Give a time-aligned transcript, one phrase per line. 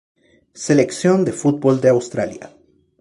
[0.65, 2.45] Selección de fútbol de Australia